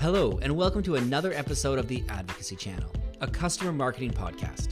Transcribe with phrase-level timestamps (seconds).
[0.00, 2.90] Hello, and welcome to another episode of the Advocacy Channel,
[3.20, 4.68] a customer marketing podcast.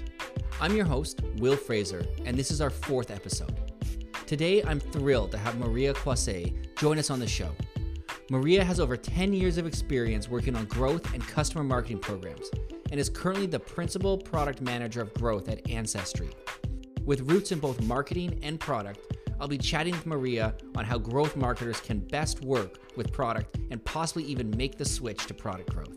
[0.58, 3.54] I'm your host, Will Fraser, and this is our fourth episode.
[4.26, 7.50] Today, I'm thrilled to have Maria Cuasay join us on the show.
[8.30, 12.48] Maria has over 10 years of experience working on growth and customer marketing programs
[12.90, 16.30] and is currently the principal product manager of growth at Ancestry.
[17.04, 21.36] With roots in both marketing and product, I'll be chatting with Maria on how growth
[21.36, 25.96] marketers can best work with product and possibly even make the switch to product growth.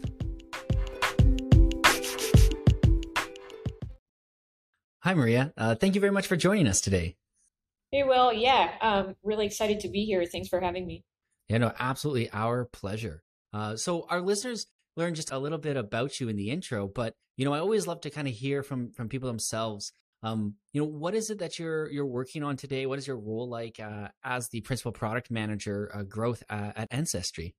[5.00, 5.52] Hi, Maria.
[5.58, 7.16] Uh, thank you very much for joining us today.
[7.92, 8.32] Hey, Will.
[8.32, 10.24] Yeah, um, really excited to be here.
[10.26, 11.04] Thanks for having me.
[11.50, 13.24] Yeah, no, absolutely our pleasure.
[13.52, 17.16] Uh, so our listeners learned just a little bit about you in the intro, but
[17.36, 20.82] you know, I always love to kind of hear from from people themselves um, you
[20.82, 22.86] know, what is it that you're you're working on today?
[22.86, 26.88] What is your role like uh, as the principal product manager uh, growth uh, at
[26.92, 27.56] Ancestry?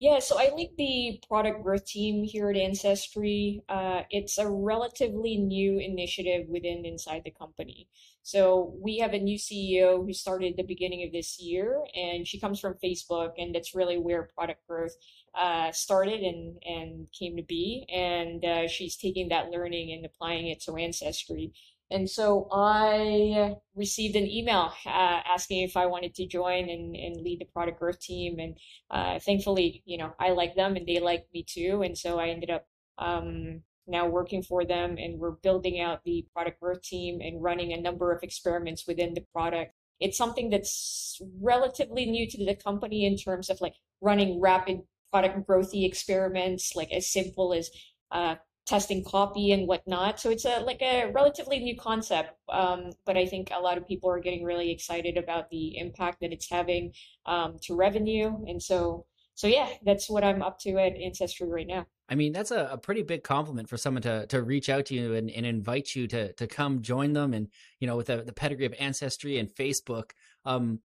[0.00, 3.62] Yeah, so I lead the product growth team here at Ancestry.
[3.68, 7.88] Uh, it's a relatively new initiative within inside the company.
[8.22, 12.38] So we have a new CEO who started the beginning of this year, and she
[12.38, 14.94] comes from Facebook, and that's really where product growth
[15.38, 17.86] uh, started and and came to be.
[17.92, 21.52] And uh, she's taking that learning and applying it to Ancestry.
[21.90, 27.16] And so I received an email uh, asking if I wanted to join and, and
[27.22, 28.38] lead the product growth team.
[28.38, 28.58] And
[28.90, 31.82] uh, thankfully, you know, I like them and they like me too.
[31.82, 32.66] And so I ended up
[32.98, 37.72] um, now working for them and we're building out the product growth team and running
[37.72, 39.72] a number of experiments within the product.
[39.98, 45.48] It's something that's relatively new to the company in terms of like running rapid product
[45.48, 47.70] growthy experiments, like as simple as
[48.10, 50.20] uh, testing copy and whatnot.
[50.20, 53.88] So it's a like a relatively new concept, um, but I think a lot of
[53.88, 56.92] people are getting really excited about the impact that it's having
[57.26, 61.66] um, to revenue, and so so yeah, that's what I'm up to at Ancestry right
[61.66, 61.86] now.
[62.08, 64.94] I mean, that's a, a pretty big compliment for someone to to reach out to
[64.94, 67.48] you and, and invite you to to come join them, and
[67.80, 70.10] you know, with the, the pedigree of Ancestry and Facebook.
[70.44, 70.80] Um,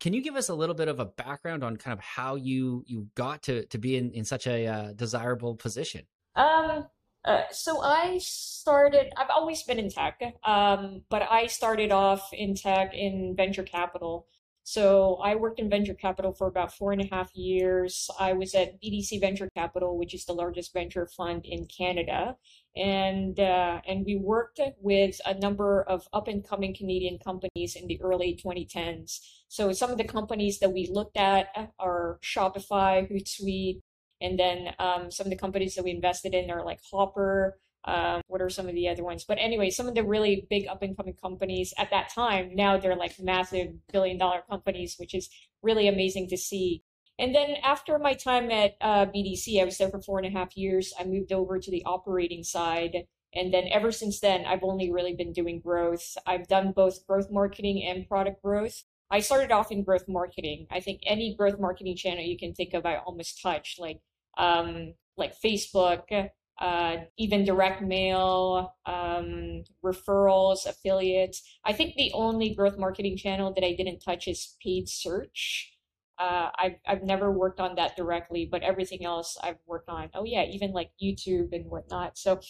[0.00, 2.84] can you give us a little bit of a background on kind of how you
[2.86, 6.02] you got to to be in, in such a uh, desirable position?
[6.34, 6.86] Um,
[7.26, 12.54] uh, so I started, I've always been in tech, um, but I started off in
[12.54, 14.28] tech in venture capital.
[14.68, 18.10] So I worked in venture capital for about four and a half years.
[18.18, 22.36] I was at BDC Venture Capital, which is the largest venture fund in Canada,
[22.74, 27.86] and uh, and we worked with a number of up and coming Canadian companies in
[27.86, 29.20] the early 2010s.
[29.46, 31.46] So some of the companies that we looked at
[31.78, 33.82] are Shopify, Hootsuite,
[34.20, 37.56] and then um, some of the companies that we invested in are like Hopper.
[37.86, 39.24] Um, what are some of the other ones?
[39.24, 42.78] But anyway, some of the really big up and coming companies at that time, now
[42.78, 45.28] they're like massive billion dollar companies, which is
[45.62, 46.82] really amazing to see.
[47.18, 50.38] And then after my time at uh, BDC, I was there for four and a
[50.38, 50.92] half years.
[50.98, 53.06] I moved over to the operating side.
[53.34, 56.16] And then ever since then, I've only really been doing growth.
[56.26, 58.82] I've done both growth marketing and product growth.
[59.10, 60.66] I started off in growth marketing.
[60.70, 64.00] I think any growth marketing channel you can think of, I almost touched, like
[64.36, 71.42] um, like Facebook, uh, even direct mail, um, referrals, affiliates.
[71.64, 75.72] I think the only growth marketing channel that I didn't touch is paid search.
[76.18, 80.08] Uh, I've I've never worked on that directly, but everything else I've worked on.
[80.14, 82.16] Oh yeah, even like YouTube and whatnot.
[82.16, 82.40] So,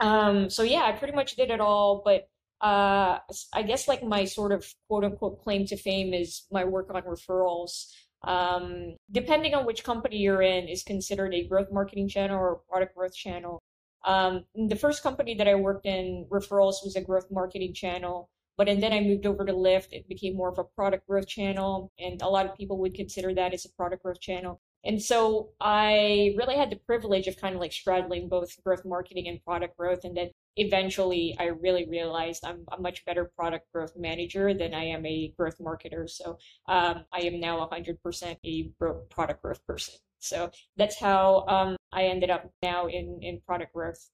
[0.00, 2.02] um, so yeah, I pretty much did it all.
[2.04, 2.28] But
[2.60, 3.20] uh,
[3.54, 7.02] I guess like my sort of quote unquote claim to fame is my work on
[7.02, 7.86] referrals.
[8.24, 12.94] Um, depending on which company you're in, is considered a growth marketing channel or product
[12.94, 13.62] growth channel.
[14.04, 18.28] Um, the first company that I worked in, referrals, was a growth marketing channel.
[18.56, 19.92] But and then I moved over to Lyft.
[19.92, 23.32] It became more of a product growth channel, and a lot of people would consider
[23.34, 24.60] that as a product growth channel.
[24.84, 29.28] And so I really had the privilege of kind of like straddling both growth marketing
[29.28, 30.04] and product growth.
[30.04, 34.84] And then eventually I really realized I'm a much better product growth manager than I
[34.84, 36.08] am a growth marketer.
[36.08, 36.38] So
[36.68, 38.70] um, I am now 100% a
[39.08, 39.94] product growth person.
[40.18, 44.10] So that's how um, I ended up now in, in product growth.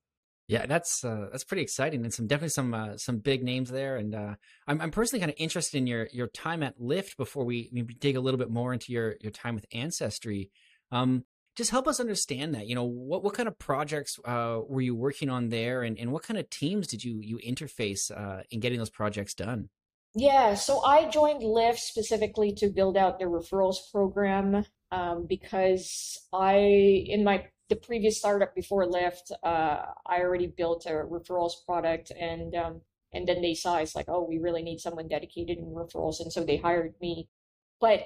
[0.49, 3.97] Yeah, that's uh, that's pretty exciting, and some definitely some uh, some big names there.
[3.97, 4.35] And uh,
[4.69, 7.69] I'm I'm personally kind of interested in your your time at Lyft before we
[7.99, 10.53] dig a little bit more into your your time with Ancestry.
[10.93, 11.25] Um,
[11.57, 12.67] just help us understand that.
[12.67, 16.13] You know, what what kind of projects uh, were you working on there, and, and
[16.13, 19.71] what kind of teams did you you interface uh, in getting those projects done?
[20.15, 26.57] Yeah, so I joined Lyft specifically to build out their referrals program um, because I
[26.57, 32.55] in my the previous startup before Lyft, uh, I already built a referrals product, and
[32.55, 32.81] um,
[33.13, 36.33] and then they saw it's like, oh, we really need someone dedicated in referrals, and
[36.33, 37.29] so they hired me.
[37.81, 38.05] But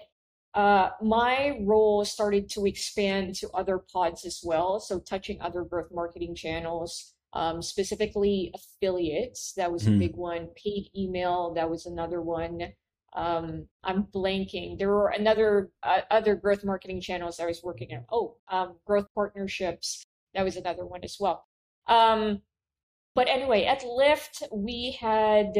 [0.54, 4.80] uh, my role started to expand to other pods as well.
[4.80, 9.52] So touching other growth marketing channels, um, specifically affiliates.
[9.56, 9.88] That was mm.
[9.88, 9.98] a hmm.
[9.98, 10.48] big one.
[10.56, 11.54] Paid email.
[11.54, 12.72] That was another one.
[13.12, 14.78] Um, I'm blanking.
[14.78, 18.04] There were another uh, other growth marketing channels I was working on.
[18.10, 20.04] Oh, um, growth partnerships.
[20.34, 21.46] That was another one as well.
[21.86, 22.42] Um,
[23.14, 25.52] but anyway, at Lyft, we had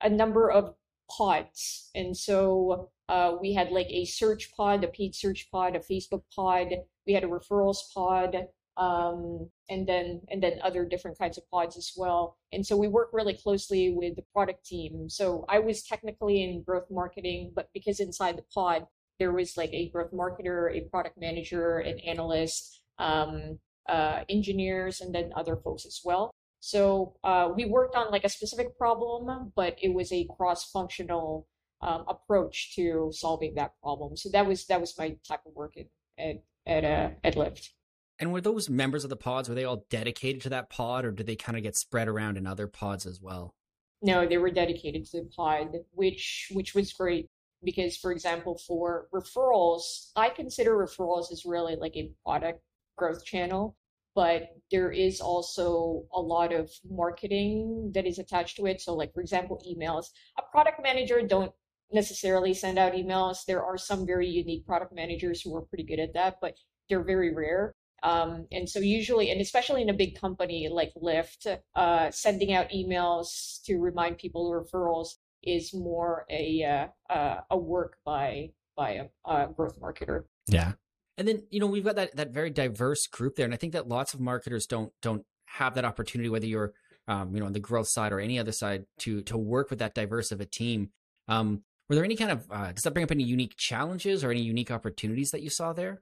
[0.00, 0.74] a number of
[1.10, 1.90] pods.
[1.94, 6.22] And so uh, we had like a search pod, a paid search pod, a Facebook
[6.34, 6.68] pod.
[7.06, 8.46] We had a referrals pod,
[8.76, 12.36] um, and then and then other different kinds of pods as well.
[12.52, 15.10] And so we work really closely with the product team.
[15.10, 18.86] So I was technically in growth marketing, but because inside the pod
[19.18, 23.58] there was like a growth marketer, a product manager, an analyst, um,
[23.88, 26.30] uh, engineers, and then other folks as well.
[26.60, 31.46] So uh, we worked on like a specific problem, but it was a cross-functional
[31.80, 34.16] um, approach to solving that problem.
[34.16, 35.86] So that was that was my type of work at
[36.18, 37.70] at at, uh, at Lyft.
[38.18, 41.10] And were those members of the pods were they all dedicated to that pod, or
[41.10, 43.54] did they kind of get spread around in other pods as well?
[44.02, 47.28] No, they were dedicated to the pod, which which was great
[47.64, 52.62] because, for example, for referrals, I consider referrals as really like a product
[52.96, 53.76] growth channel
[54.14, 58.80] but there is also a lot of marketing that is attached to it.
[58.80, 60.06] So, like for example, emails.
[60.38, 61.52] A product manager don't
[61.92, 63.44] necessarily send out emails.
[63.46, 66.54] There are some very unique product managers who are pretty good at that, but
[66.88, 67.74] they're very rare.
[68.02, 72.70] Um, and so usually, and especially in a big company like Lyft, uh, sending out
[72.70, 75.08] emails to remind people of referrals
[75.42, 80.24] is more a uh, uh, a work by by a, growth marketer.
[80.48, 80.72] Yeah,
[81.18, 83.74] and then you know we've got that that very diverse group there, and I think
[83.74, 86.72] that lots of marketers don't don't have that opportunity, whether you're
[87.06, 89.78] um, you know on the growth side or any other side, to to work with
[89.80, 90.90] that diverse of a team.
[91.28, 94.30] Um, were there any kind of uh, does that bring up any unique challenges or
[94.30, 96.00] any unique opportunities that you saw there?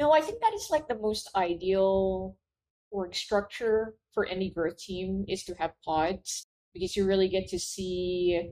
[0.00, 2.36] No, I think that is like the most ideal
[2.90, 7.58] org structure for any growth team is to have pods because you really get to
[7.58, 8.50] see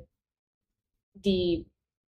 [1.25, 1.64] the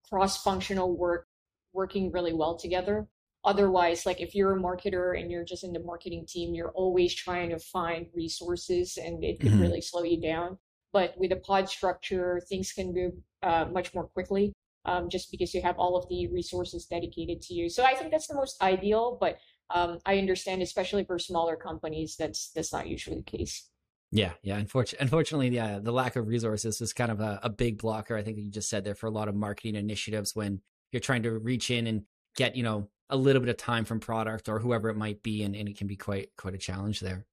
[0.09, 1.27] cross-functional work
[1.75, 3.07] working really well together
[3.45, 7.15] otherwise like if you're a marketer and you're just in the marketing team you're always
[7.15, 9.61] trying to find resources and it can mm-hmm.
[9.61, 10.57] really slow you down
[10.93, 13.13] but with a pod structure things can move
[13.43, 14.53] uh, much more quickly
[14.85, 18.11] um, just because you have all of the resources dedicated to you so i think
[18.11, 19.39] that's the most ideal but
[19.71, 23.69] um, i understand especially for smaller companies that's that's not usually the case
[24.13, 24.57] yeah, yeah.
[24.57, 28.17] Unfortunately, unfortunately, yeah, the lack of resources is kind of a, a big blocker.
[28.17, 30.61] I think you just said there for a lot of marketing initiatives when
[30.93, 32.03] you're trying to reach in and
[32.37, 35.43] get you know a little bit of time from product or whoever it might be,
[35.43, 37.27] and, and it can be quite quite a challenge there.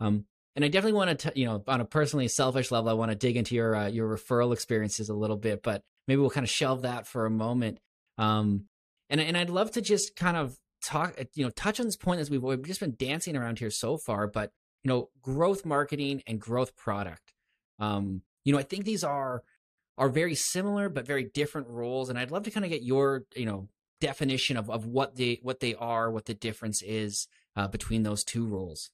[0.00, 0.26] Um,
[0.56, 3.14] and I definitely want to, you know, on a personally selfish level, I want to
[3.14, 6.50] dig into your uh, your referral experiences a little bit, but maybe we'll kind of
[6.50, 7.78] shelve that for a moment.
[8.16, 8.64] Um,
[9.10, 12.20] and and I'd love to just kind of talk, you know, touch on this point
[12.20, 14.50] as we've, we've just been dancing around here so far, but
[14.82, 17.34] you know, growth marketing and growth product.
[17.78, 19.42] Um, you know, I think these are
[19.98, 23.24] are very similar but very different roles, and I'd love to kind of get your,
[23.36, 23.68] you know,
[24.00, 28.24] definition of, of what they what they are, what the difference is uh, between those
[28.24, 28.90] two roles.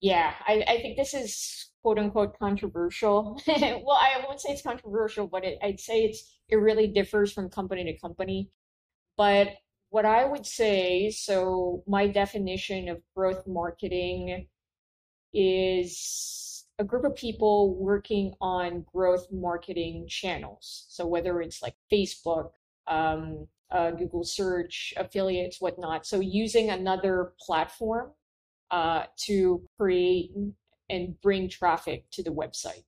[0.00, 3.40] Yeah, I, I think this is quote unquote controversial.
[3.46, 7.48] well, I won't say it's controversial, but it, I'd say it's it really differs from
[7.48, 8.50] company to company.
[9.16, 9.50] But
[9.90, 14.48] what I would say, so my definition of growth marketing
[15.32, 20.86] is a group of people working on growth marketing channels.
[20.90, 22.50] So whether it's like Facebook,
[22.86, 26.06] um, uh, Google search, affiliates, whatnot.
[26.06, 28.12] So using another platform
[28.70, 30.30] uh, to create
[30.88, 32.84] and bring traffic to the website.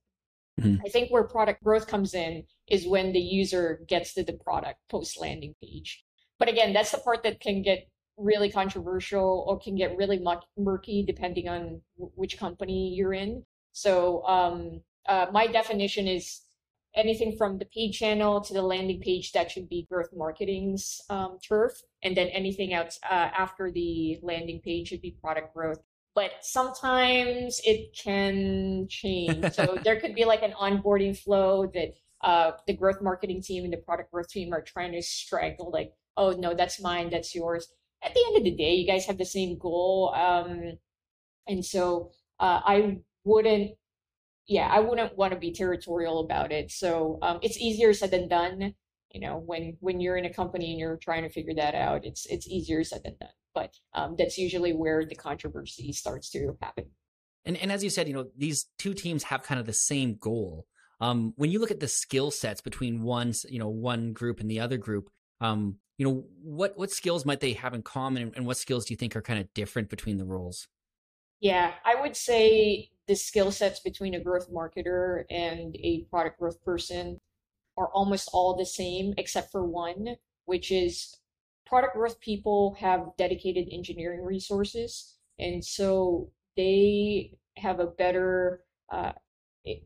[0.59, 0.81] Mm-hmm.
[0.85, 4.79] I think where product growth comes in is when the user gets to the product
[4.89, 6.03] post landing page.
[6.37, 10.21] But again, that's the part that can get really controversial or can get really
[10.57, 13.43] murky depending on which company you're in.
[13.71, 16.41] So um, uh, my definition is
[16.95, 21.37] anything from the paid channel to the landing page that should be growth marketing's um,
[21.47, 25.79] turf and then anything else uh, after the landing page should be product growth.
[26.15, 29.53] But sometimes it can change.
[29.53, 33.71] So there could be like an onboarding flow that uh, the growth marketing team and
[33.71, 37.67] the product growth team are trying to strangle like oh no that's mine that's yours.
[38.03, 40.77] At the end of the day you guys have the same goal um,
[41.47, 43.71] and so uh, i wouldn't
[44.49, 46.71] yeah, I wouldn't want to be territorial about it.
[46.71, 48.73] So um, it's easier said than done.
[49.13, 52.03] You know, when when you're in a company and you're trying to figure that out,
[52.03, 53.29] it's it's easier said than done.
[53.53, 56.85] But um, that's usually where the controversy starts to happen.
[57.45, 60.17] And and as you said, you know, these two teams have kind of the same
[60.19, 60.65] goal.
[60.99, 64.51] Um, when you look at the skill sets between one, you know, one group and
[64.51, 65.09] the other group,
[65.41, 68.93] Um, you know, what what skills might they have in common, and what skills do
[68.93, 70.67] you think are kind of different between the roles?
[71.39, 76.63] Yeah, I would say the skill sets between a growth marketer and a product growth
[76.63, 77.19] person
[77.75, 81.17] are almost all the same, except for one, which is
[81.65, 85.15] product growth people have dedicated engineering resources.
[85.39, 89.13] And so they have a better, uh,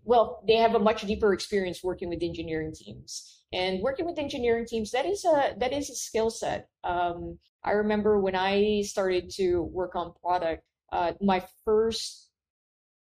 [0.03, 3.43] well, they have a much deeper experience working with engineering teams.
[3.53, 6.67] And working with engineering teams, that is a that is a skill set.
[6.83, 12.32] Um, I remember when I started to work on product, uh, my first,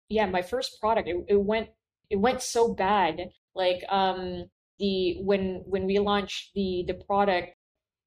[0.09, 1.69] yeah, my first product, it, it went
[2.09, 3.31] it went so bad.
[3.55, 4.45] Like um,
[4.79, 7.55] the when when we launched the the product,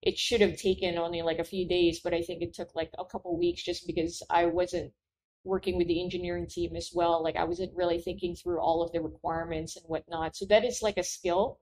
[0.03, 2.91] it should have taken only like a few days, but I think it took like
[2.99, 4.93] a couple weeks just because I wasn't
[5.45, 7.23] working with the engineering team as well.
[7.23, 10.37] Like I wasn't really thinking through all of the requirements and whatnot.
[10.37, 11.61] So that is like a skill.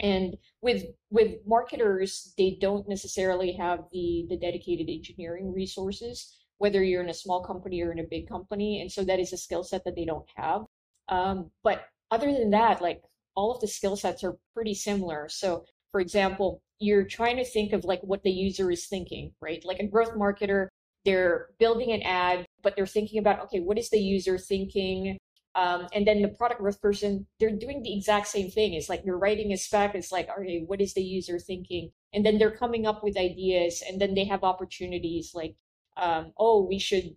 [0.00, 7.02] And with with marketers, they don't necessarily have the the dedicated engineering resources, whether you're
[7.02, 8.80] in a small company or in a big company.
[8.80, 10.62] And so that is a skill set that they don't have.
[11.08, 13.02] Um, but other than that, like
[13.34, 15.28] all of the skill sets are pretty similar.
[15.28, 19.64] So for example, you're trying to think of like what the user is thinking, right?
[19.64, 20.68] Like a growth marketer,
[21.04, 25.18] they're building an ad, but they're thinking about, okay, what is the user thinking?
[25.54, 28.74] Um, and then the product growth person, they're doing the exact same thing.
[28.74, 29.94] It's like you're writing a spec.
[29.94, 31.92] It's like, okay, what is the user thinking?
[32.12, 35.54] And then they're coming up with ideas, and then they have opportunities like,
[35.96, 37.16] um, oh, we should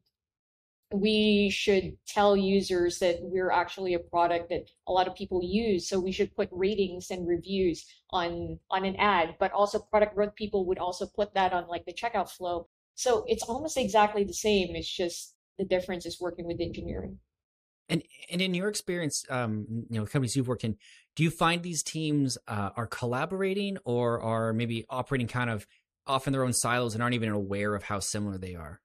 [0.92, 5.88] we should tell users that we're actually a product that a lot of people use.
[5.88, 10.36] So we should put ratings and reviews on on an ad but also product growth
[10.36, 12.68] people would also put that on like the checkout flow.
[12.96, 14.76] So it's almost exactly the same.
[14.76, 17.20] It's just the difference is working with engineering.
[17.88, 20.78] And and in your experience um you know companies you've worked in
[21.16, 25.68] do you find these teams uh, are collaborating or are maybe operating kind of
[26.08, 28.82] off in their own silos and aren't even aware of how similar they are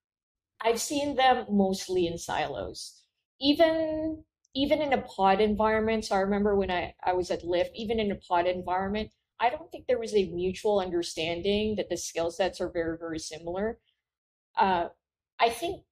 [0.64, 3.02] I've seen them mostly in silos.
[3.40, 7.70] Even even in a pod environment, so I remember when I, I was at Lyft,
[7.74, 11.96] even in a pod environment, I don't think there was a mutual understanding that the
[11.96, 13.78] skill sets are very, very similar.
[14.56, 14.88] Uh,
[15.40, 15.82] I think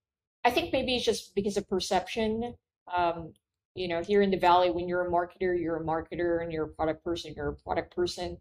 [0.44, 2.54] I think maybe it's just because of perception.
[2.92, 3.34] Um,
[3.74, 6.66] you know, here in the valley, when you're a marketer, you're a marketer, and you're
[6.66, 8.38] a product person, you're a product person.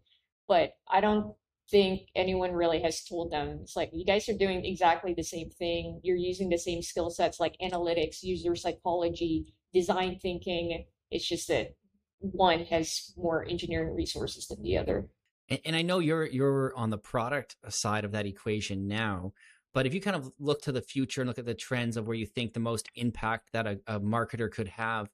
[0.48, 1.34] But I don't
[1.70, 3.60] think anyone really has told them.
[3.62, 6.00] It's like you guys are doing exactly the same thing.
[6.02, 10.84] You're using the same skill sets like analytics, user psychology, design thinking.
[11.10, 11.74] It's just that
[12.18, 15.08] one has more engineering resources than the other.
[15.48, 19.32] And, and I know you're you're on the product side of that equation now.
[19.74, 22.06] But if you kind of look to the future and look at the trends of
[22.06, 25.08] where you think the most impact that a, a marketer could have,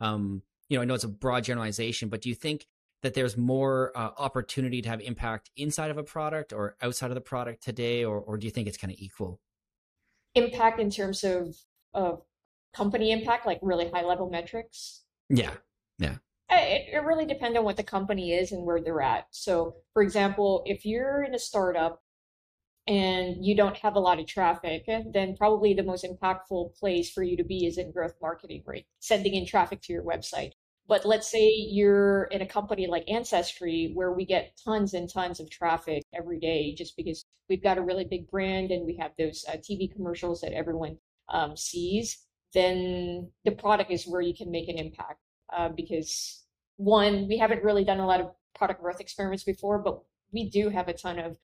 [0.00, 2.66] um, you know, I know it's a broad generalization, but do you think
[3.02, 7.14] that there's more uh, opportunity to have impact inside of a product or outside of
[7.14, 9.40] the product today, or, or do you think it's kind of equal?
[10.34, 11.56] Impact in terms of,
[11.94, 12.22] of
[12.74, 15.02] company impact, like really high level metrics?
[15.28, 15.54] Yeah,
[15.98, 16.16] yeah.
[16.50, 19.28] It, it really depends on what the company is and where they're at.
[19.30, 22.02] So, for example, if you're in a startup
[22.86, 27.22] and you don't have a lot of traffic, then probably the most impactful place for
[27.22, 28.84] you to be is in growth marketing, right?
[28.98, 30.52] Sending in traffic to your website.
[30.90, 35.38] But let's say you're in a company like Ancestry where we get tons and tons
[35.38, 39.12] of traffic every day just because we've got a really big brand and we have
[39.16, 44.50] those uh, TV commercials that everyone um, sees, then the product is where you can
[44.50, 45.20] make an impact.
[45.56, 46.44] Uh, because
[46.76, 50.00] one, we haven't really done a lot of product growth experiments before, but
[50.32, 51.36] we do have a ton of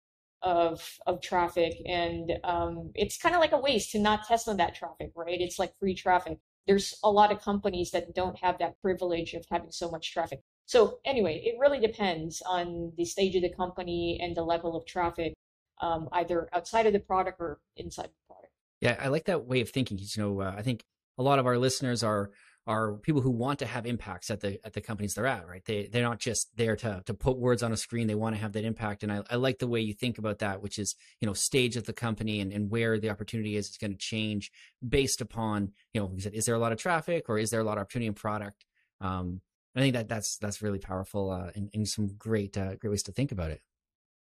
[0.42, 4.58] of of traffic and um, it's kind of like a waste to not test on
[4.58, 8.58] that traffic right it's like free traffic there's a lot of companies that don't have
[8.58, 10.40] that privilege of having so much traffic.
[10.66, 14.84] So anyway, it really depends on the stage of the company and the level of
[14.84, 15.34] traffic,
[15.80, 18.52] um, either outside of the product or inside the product.
[18.80, 19.98] Yeah, I like that way of thinking.
[19.98, 20.84] You know, uh, I think
[21.18, 22.32] a lot of our listeners are
[22.66, 25.64] are people who want to have impacts at the at the companies they're at, right?
[25.64, 28.06] They they're not just there to to put words on a screen.
[28.08, 29.02] They want to have that impact.
[29.02, 31.76] And I, I like the way you think about that, which is, you know, stage
[31.76, 34.50] of the company and, and where the opportunity is is going to change
[34.86, 37.78] based upon, you know, is there a lot of traffic or is there a lot
[37.78, 38.64] of opportunity in product?
[39.00, 39.40] Um,
[39.76, 43.02] I think that that's that's really powerful uh, and, and some great uh, great ways
[43.04, 43.60] to think about it.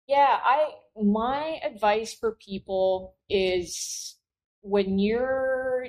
[0.06, 0.70] Yeah, I
[1.02, 4.16] my advice for people is
[4.60, 5.86] when you're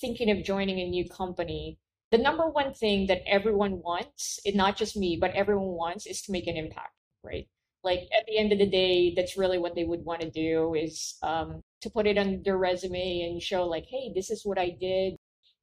[0.00, 1.78] thinking of joining a new company,
[2.14, 6.22] the number one thing that everyone wants, and not just me, but everyone wants, is
[6.22, 6.94] to make an impact,
[7.24, 7.48] right?
[7.82, 10.74] Like at the end of the day, that's really what they would want to do
[10.74, 14.60] is um, to put it on their resume and show like, hey, this is what
[14.60, 15.16] I did.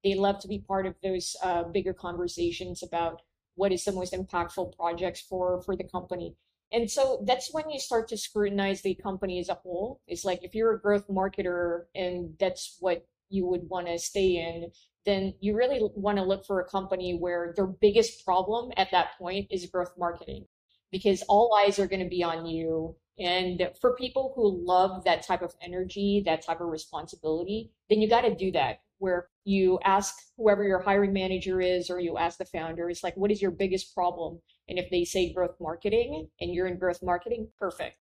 [0.04, 3.22] They love to be part of those uh, bigger conversations about
[3.56, 6.36] what is the most impactful projects for for the company.
[6.74, 10.02] And so that's when you start to scrutinize the company as a whole.
[10.06, 14.38] It's like if you're a growth marketer and that's what you would want to stay
[14.38, 14.72] in,
[15.06, 19.18] then you really want to look for a company where their biggest problem at that
[19.18, 20.46] point is growth marketing
[20.92, 22.96] because all eyes are going to be on you.
[23.18, 28.10] And for people who love that type of energy, that type of responsibility, then you
[28.10, 32.38] got to do that where you ask whoever your hiring manager is or you ask
[32.38, 34.40] the founder, it's like, what is your biggest problem?
[34.70, 37.98] And if they say growth marketing and you're in growth marketing, perfect.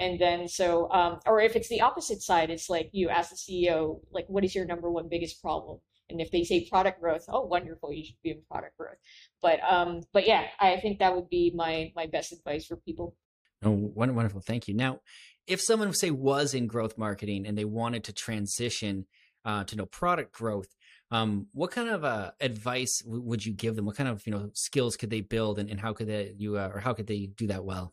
[0.00, 3.36] And then so, um, or if it's the opposite side, it's like you ask the
[3.36, 5.78] CEO, like, what is your number one biggest problem?
[6.08, 8.96] And if they say product growth, oh, wonderful, you should be in product growth.
[9.42, 13.14] But um, but yeah, I think that would be my my best advice for people.
[13.62, 14.74] Oh, wonderful, thank you.
[14.74, 15.00] Now,
[15.46, 19.06] if someone say was in growth marketing and they wanted to transition
[19.44, 20.74] uh, to know product growth,
[21.10, 23.84] um, what kind of uh, advice w- would you give them?
[23.84, 26.56] What kind of you know skills could they build, and, and how could they you
[26.56, 27.92] uh, or how could they do that well?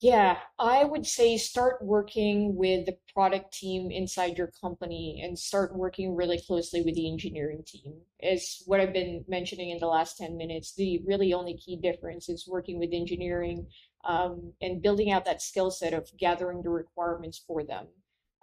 [0.00, 5.74] Yeah, I would say start working with the product team inside your company and start
[5.74, 8.02] working really closely with the engineering team.
[8.20, 10.74] Is what I've been mentioning in the last 10 minutes.
[10.74, 13.66] The really only key difference is working with engineering
[14.04, 17.88] um, and building out that skill set of gathering the requirements for them.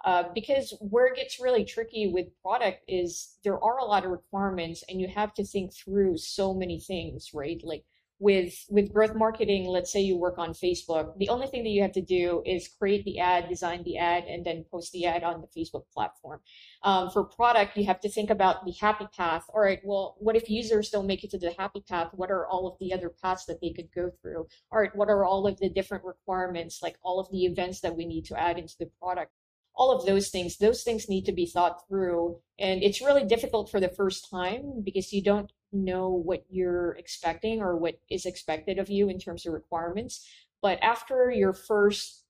[0.04, 4.10] Uh, because where it gets really tricky with product is there are a lot of
[4.10, 7.60] requirements and you have to think through so many things, right?
[7.64, 7.84] Like
[8.18, 11.82] with with growth marketing let's say you work on facebook the only thing that you
[11.82, 15.22] have to do is create the ad design the ad and then post the ad
[15.22, 16.40] on the facebook platform.
[16.82, 19.44] Um, for product you have to think about the happy path.
[19.52, 22.10] All right well what if users don't make it to the happy path?
[22.12, 24.46] What are all of the other paths that they could go through?
[24.70, 27.96] All right what are all of the different requirements like all of the events that
[27.96, 29.32] we need to add into the product?
[29.74, 33.70] All of those things those things need to be thought through and it's really difficult
[33.70, 38.78] for the first time because you don't know what you're expecting or what is expected
[38.78, 40.26] of you in terms of requirements
[40.62, 42.24] but after your first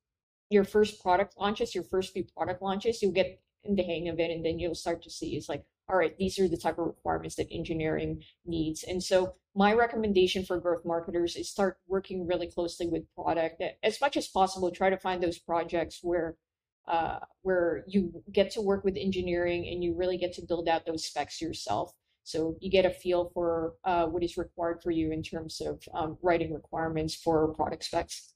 [0.50, 4.19] your first product launches your first few product launches you'll get in the hang of
[4.19, 6.78] it and then you'll start to see it's like all right these are the type
[6.78, 12.26] of requirements that engineering needs and so my recommendation for growth marketers is start working
[12.26, 16.37] really closely with product as much as possible try to find those projects where
[16.89, 20.87] uh, where you get to work with engineering and you really get to build out
[20.87, 21.93] those specs yourself.
[22.26, 25.80] So you get a feel for uh, what is required for you in terms of
[25.95, 28.34] um, writing requirements for product specs.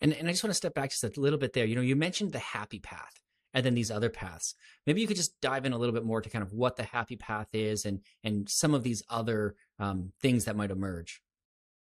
[0.00, 1.64] And, and I just want to step back just a little bit there.
[1.64, 3.20] You know, you mentioned the happy path
[3.54, 4.56] and then these other paths.
[4.84, 6.82] Maybe you could just dive in a little bit more to kind of what the
[6.82, 11.22] happy path is and and some of these other um, things that might emerge.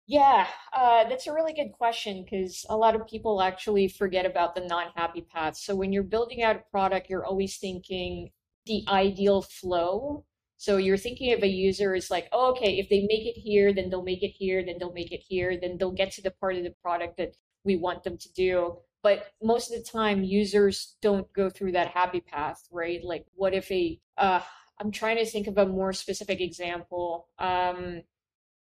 [0.08, 4.56] Yeah, uh, that's a really good question because a lot of people actually forget about
[4.56, 5.58] the non-happy path.
[5.58, 8.32] So when you're building out a product, you're always thinking
[8.66, 10.26] the ideal flow.
[10.62, 13.74] So you're thinking of a user is like, oh, okay, if they make it here,
[13.74, 16.30] then they'll make it here, then they'll make it here, then they'll get to the
[16.30, 18.78] part of the product that we want them to do.
[19.02, 23.04] But most of the time, users don't go through that happy path, right?
[23.04, 24.42] Like, what if a, uh,
[24.80, 27.28] I'm trying to think of a more specific example.
[27.40, 28.04] Um,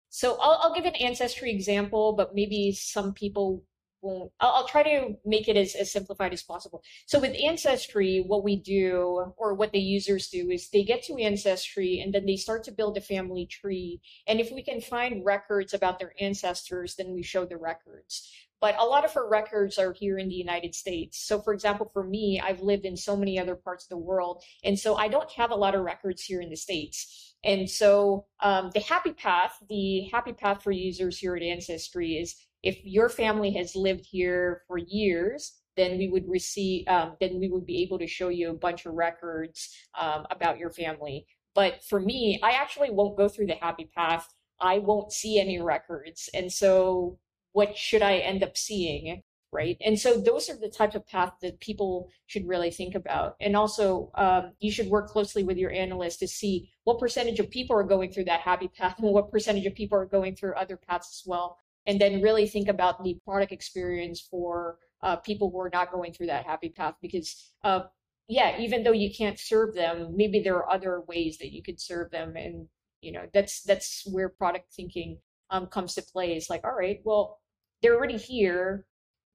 [0.07, 3.65] so I'll, I'll give an ancestry example, but maybe some people.
[4.03, 6.83] I'll, I'll, try to make it as, as simplified as possible.
[7.05, 11.17] So with ancestry, what we do or what the users do is they get to
[11.17, 13.99] ancestry and then they start to build a family tree.
[14.27, 18.31] And if we can find records about their ancestors, then we show the records
[18.61, 21.17] but a lot of her records are here in the United States.
[21.25, 24.43] So, for example, for me, I've lived in so many other parts of the world,
[24.63, 27.35] and so I don't have a lot of records here in the States.
[27.43, 32.35] And so, um, the happy path, the happy path for users here at Ancestry is
[32.63, 37.47] if your family has lived here for years, then we would receive, um, then we
[37.47, 41.25] would be able to show you a bunch of records um, about your family.
[41.55, 44.27] But for me, I actually won't go through the happy path.
[44.59, 46.29] I won't see any records.
[46.33, 47.17] And so
[47.53, 49.23] what should I end up seeing?
[49.51, 49.77] Right.
[49.81, 53.35] And so those are the types of paths that people should really think about.
[53.41, 57.49] And also, um, you should work closely with your analyst to see what percentage of
[57.49, 60.53] people are going through that happy path and what percentage of people are going through
[60.53, 61.57] other paths as well.
[61.89, 66.13] And then really think about the product experience for uh, people who are not going
[66.13, 67.81] through that happy path because, uh,
[68.27, 71.81] yeah, even though you can't serve them, maybe there are other ways that you could
[71.81, 72.35] serve them.
[72.35, 72.67] And,
[73.01, 75.17] you know, that's, that's where product thinking
[75.49, 77.39] um, comes to play is like, all right, well,
[77.81, 78.85] they're already here.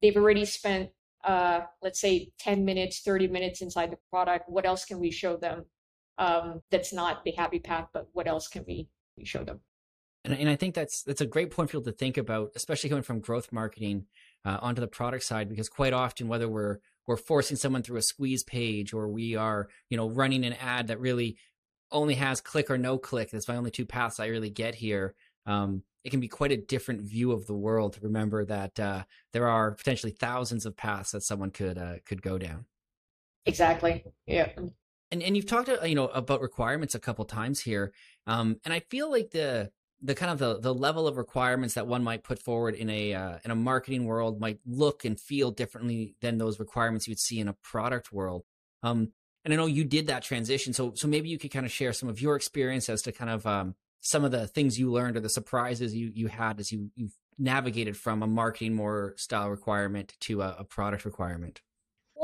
[0.01, 0.91] They've already spent,
[1.25, 4.49] uh, let's say, 10 minutes, 30 minutes inside the product.
[4.49, 5.65] What else can we show them
[6.19, 9.61] um, that's not the happy path, but what else can we, we show them?
[10.25, 12.91] And, and I think that's that's a great point for people to think about, especially
[12.91, 14.07] coming from growth marketing
[14.45, 18.03] uh, onto the product side, because quite often, whether we're we're forcing someone through a
[18.03, 21.37] squeeze page or we are, you know, running an ad that really
[21.93, 23.31] only has click or no click.
[23.31, 25.15] That's my only two paths I really get here
[25.47, 29.05] um, it can be quite a different view of the world to remember that uh,
[29.33, 32.67] there are potentially thousands of paths that someone could uh, could go down.
[33.47, 34.05] Exactly.
[34.27, 34.51] Yeah.
[35.11, 37.93] And and you've talked uh, you know about requirements a couple times here,
[38.27, 39.71] um, and I feel like the
[40.05, 43.15] the kind of the, the level of requirements that one might put forward in a
[43.15, 47.19] uh, in a marketing world might look and feel differently than those requirements you would
[47.19, 48.45] see in a product world.
[48.83, 49.13] Um,
[49.45, 51.95] and I know you did that transition, so so maybe you could kind of share
[51.95, 55.17] some of your experience as to kind of um, some of the things you learned
[55.17, 59.49] or the surprises you you had as you you navigated from a marketing more style
[59.49, 61.63] requirement to a, a product requirement.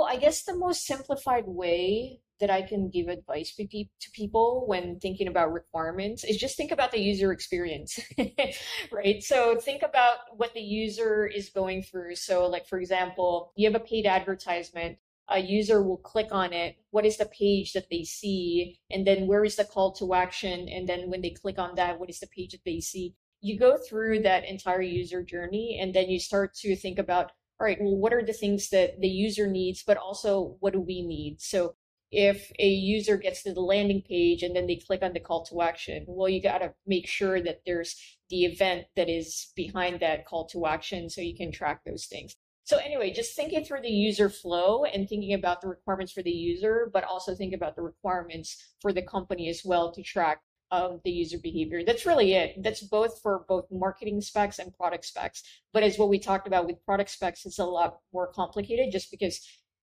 [0.00, 3.66] Well, I guess the most simplified way that I can give advice to
[4.14, 8.00] people when thinking about requirements is just think about the user experience,
[8.90, 9.22] right?
[9.22, 12.14] So think about what the user is going through.
[12.14, 14.96] So, like, for example, you have a paid advertisement,
[15.28, 16.76] a user will click on it.
[16.92, 18.80] What is the page that they see?
[18.90, 20.66] And then where is the call to action?
[20.70, 23.16] And then when they click on that, what is the page that they see?
[23.42, 27.66] You go through that entire user journey and then you start to think about all
[27.66, 31.02] right, well, what are the things that the user needs, but also what do we
[31.02, 31.42] need?
[31.42, 31.74] So
[32.10, 35.44] if a user gets to the landing page and then they click on the call
[35.44, 37.96] to action, well, you got to make sure that there's
[38.30, 42.34] the event that is behind that call to action so you can track those things.
[42.64, 46.30] So anyway, just thinking through the user flow and thinking about the requirements for the
[46.30, 51.00] user, but also think about the requirements for the company as well to track um,
[51.04, 51.84] the user behavior.
[51.84, 52.62] That's really it.
[52.62, 55.42] That's both for both marketing specs and product specs.
[55.72, 59.10] But as what we talked about with product specs, it's a lot more complicated just
[59.10, 59.40] because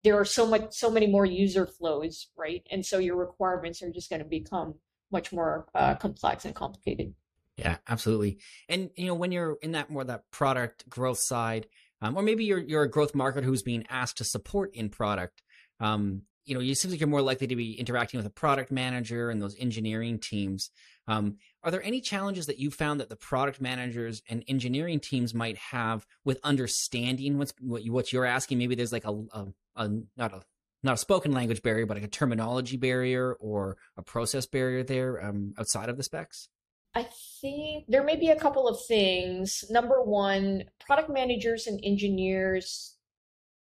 [0.05, 3.89] there are so much so many more user flows right and so your requirements are
[3.89, 4.75] just going to become
[5.11, 7.13] much more uh, complex and complicated
[7.57, 8.37] yeah absolutely
[8.69, 11.67] and you know when you're in that more that product growth side
[12.01, 15.41] um, or maybe you're you're a growth marketer who's being asked to support in product
[15.79, 18.71] um, you know, it seems like you're more likely to be interacting with a product
[18.71, 20.69] manager and those engineering teams.
[21.07, 25.33] Um, are there any challenges that you found that the product managers and engineering teams
[25.33, 28.59] might have with understanding what's what, you, what you're asking?
[28.59, 30.41] Maybe there's like a, a, a not a
[30.83, 35.23] not a spoken language barrier, but like a terminology barrier or a process barrier there
[35.23, 36.49] um, outside of the specs.
[36.93, 37.07] I
[37.41, 39.65] think there may be a couple of things.
[39.69, 42.94] Number one, product managers and engineers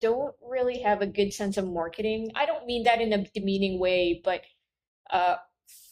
[0.04, 2.30] don't really have a good sense of marketing.
[2.36, 4.42] I don't mean that in a demeaning way, but
[5.10, 5.38] uh,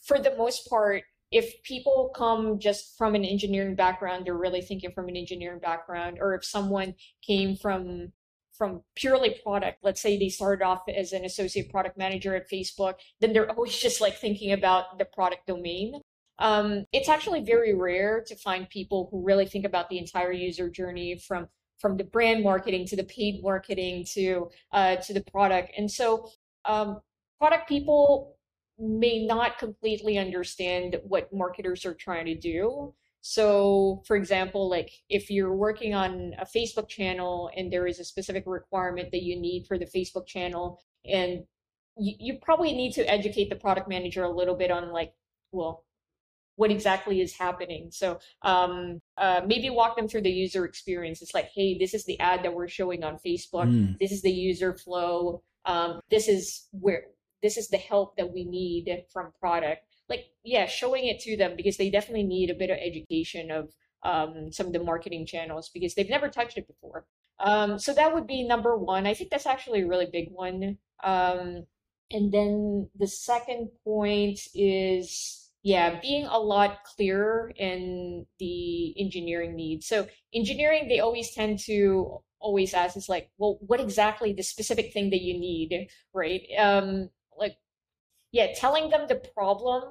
[0.05, 4.91] for the most part, if people come just from an engineering background, they're really thinking
[4.91, 6.93] from an engineering background, or if someone
[7.25, 8.11] came from
[8.57, 12.95] from purely product, let's say they started off as an associate product manager at Facebook,
[13.19, 16.01] then they're always just like thinking about the product domain.
[16.37, 20.69] Um, it's actually very rare to find people who really think about the entire user
[20.69, 21.47] journey from
[21.81, 25.73] from the brand marketing to the paid marketing to uh, to the product.
[25.77, 26.29] And so
[26.65, 27.01] um,
[27.39, 28.37] product people
[28.77, 32.93] may not completely understand what marketers are trying to do.
[33.21, 38.03] So, for example, like if you're working on a Facebook channel and there is a
[38.03, 41.43] specific requirement that you need for the Facebook channel, and
[41.97, 45.13] you, you probably need to educate the product manager a little bit on like,
[45.51, 45.85] well,
[46.61, 47.89] what exactly is happening.
[47.89, 51.19] So um, uh, maybe walk them through the user experience.
[51.23, 53.65] It's like, hey, this is the ad that we're showing on Facebook.
[53.65, 53.97] Mm.
[53.99, 55.41] This is the user flow.
[55.65, 57.05] Um, this is where
[57.41, 59.87] this is the help that we need from product.
[60.07, 63.73] Like, yeah, showing it to them because they definitely need a bit of education of
[64.03, 67.07] um, some of the marketing channels because they've never touched it before.
[67.39, 69.07] Um, so that would be number one.
[69.07, 70.77] I think that's actually a really big one.
[71.03, 71.65] Um,
[72.11, 79.87] and then the second point is yeah, being a lot clearer in the engineering needs.
[79.87, 84.91] So engineering, they always tend to always ask is like, well, what exactly the specific
[84.91, 86.41] thing that you need, right?
[86.57, 87.57] Um, like,
[88.31, 89.83] yeah, telling them the problem,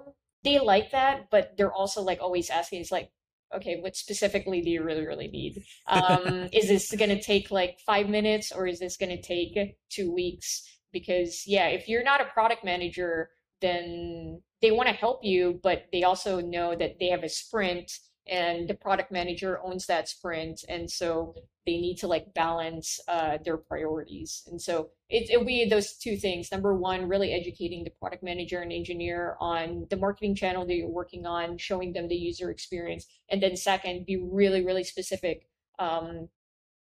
[0.42, 3.11] they like that, but they're also like always asking is like,
[3.54, 5.62] okay, what specifically do you really, really need?
[5.87, 9.56] Um, is this going to take like five minutes or is this going to take
[9.88, 10.62] two weeks?
[10.92, 13.30] Because yeah, if you're not a product manager,
[13.61, 17.92] then they want to help you, but they also know that they have a sprint
[18.27, 20.64] and the product manager owns that sprint.
[20.68, 21.35] And so
[21.66, 24.42] they need to like balance uh, their priorities.
[24.46, 26.53] And so it, it'll be those two things.
[26.53, 30.88] Number one, really educating the product manager and engineer on the marketing channel that you're
[30.88, 33.07] working on, showing them the user experience.
[33.31, 36.29] And then second, be really, really specific um,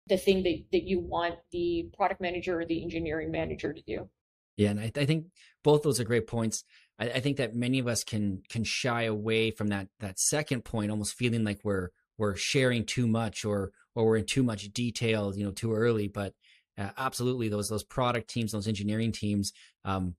[0.07, 4.09] the thing that, that you want the product manager or the engineering manager to do.
[4.57, 5.27] Yeah, and I, I think
[5.63, 6.65] both those are great points.
[6.99, 10.63] I, I, think that many of us can can shy away from that that second
[10.63, 14.71] point, almost feeling like we're we're sharing too much or or we're in too much
[14.73, 16.07] detail, you know, too early.
[16.07, 16.33] But
[16.77, 19.53] uh, absolutely, those those product teams, those engineering teams,
[19.85, 20.15] um,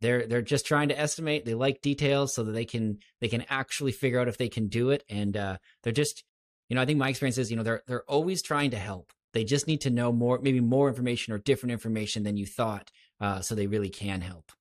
[0.00, 1.44] they're they're just trying to estimate.
[1.44, 4.68] They like details so that they can they can actually figure out if they can
[4.68, 5.02] do it.
[5.08, 6.24] And uh, they're just,
[6.68, 9.12] you know, I think my experience is, you know, they're they're always trying to help.
[9.32, 12.90] They just need to know more, maybe more information or different information than you thought,
[13.20, 14.52] uh, so they really can help.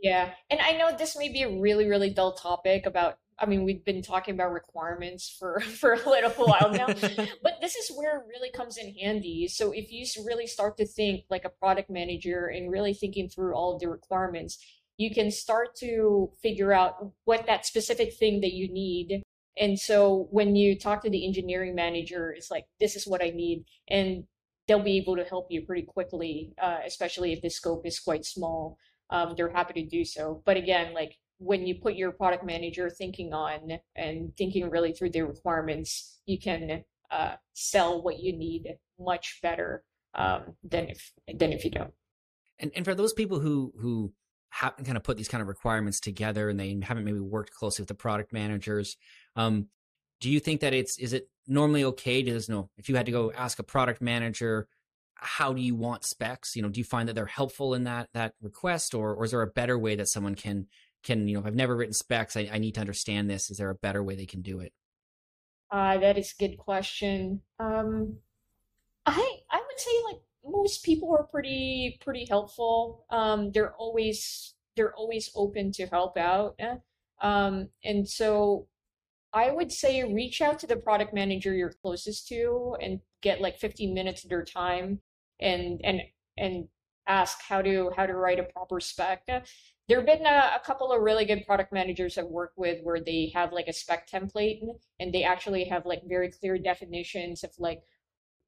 [0.00, 3.62] Yeah, and I know this may be a really really dull topic about I mean,
[3.62, 6.86] we've been talking about requirements for for a little while now,
[7.42, 9.48] but this is where it really comes in handy.
[9.48, 13.54] So if you really start to think like a product manager and really thinking through
[13.54, 14.58] all of the requirements,
[14.96, 19.22] you can start to figure out what that specific thing that you need.
[19.56, 23.30] And so when you talk to the engineering manager, it's like, this is what I
[23.30, 23.64] need.
[23.88, 24.24] And
[24.66, 28.24] they'll be able to help you pretty quickly, uh, especially if the scope is quite
[28.24, 28.76] small.
[29.10, 30.42] Um, they're happy to do so.
[30.44, 35.10] But again, like when you put your product manager thinking on and thinking really through
[35.10, 39.82] the requirements, you can uh, sell what you need much better
[40.14, 41.92] um, than if than if you don't.
[42.58, 44.12] And and for those people who who
[44.50, 47.82] haven't kind of put these kind of requirements together and they haven't maybe worked closely
[47.82, 48.96] with the product managers,
[49.36, 49.68] um,
[50.20, 53.06] do you think that it's is it normally okay to you know if you had
[53.06, 54.68] to go ask a product manager
[55.18, 56.54] how do you want specs?
[56.56, 59.32] You know do you find that they're helpful in that that request or or is
[59.32, 60.66] there a better way that someone can
[61.02, 62.36] can you know i've never written specs.
[62.36, 63.50] I, I need to understand this.
[63.50, 64.72] Is there a better way they can do it?
[65.70, 67.42] Uh, that is a good question.
[67.58, 68.16] Um,
[69.06, 73.04] i i would say like most people are pretty pretty helpful.
[73.10, 76.58] Um, they're always they're always open to help out.
[77.20, 78.68] Um, and so
[79.32, 83.58] i would say reach out to the product manager you're closest to and get like
[83.58, 85.00] 15 minutes of their time
[85.40, 86.00] and and
[86.36, 86.68] and
[87.06, 89.26] ask how to how to write a proper spec
[89.88, 93.00] there have been a, a, couple of really good product managers I've worked with where
[93.00, 94.60] they have like a spec template
[95.00, 97.82] and they actually have like very clear definitions of like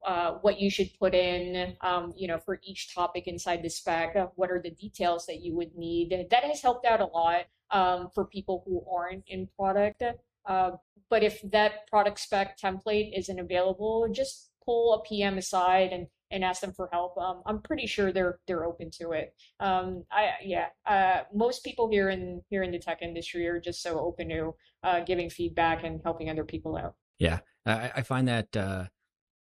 [0.07, 4.17] uh, what you should put in, um, you know, for each topic inside the spec.
[4.37, 6.27] What are the details that you would need?
[6.31, 10.03] That has helped out a lot um, for people who aren't in product.
[10.47, 10.73] Uh,
[11.09, 16.45] but if that product spec template isn't available, just pull a PM aside and and
[16.45, 17.17] ask them for help.
[17.19, 19.35] Um, I'm pretty sure they're they're open to it.
[19.59, 23.83] Um, I yeah, uh, most people here in here in the tech industry are just
[23.83, 26.95] so open to uh, giving feedback and helping other people out.
[27.19, 28.85] Yeah, I, I find that uh,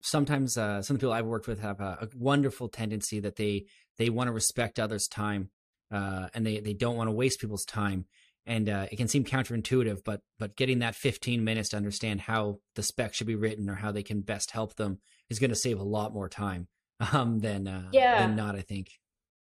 [0.01, 3.35] sometimes uh, some of the people I've worked with have a, a wonderful tendency that
[3.35, 3.65] they
[3.97, 5.49] they want to respect others' time
[5.91, 8.05] uh, and they they don't want to waste people's time.
[8.45, 12.59] And uh, it can seem counterintuitive, but but getting that 15 minutes to understand how
[12.75, 14.99] the spec should be written or how they can best help them
[15.29, 16.67] is going to save a lot more time
[17.13, 18.25] um, than uh, yeah.
[18.25, 18.55] than not.
[18.55, 18.89] I think.